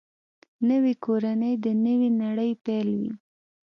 [0.69, 3.11] نوې کورنۍ د نوې نړۍ پیل وي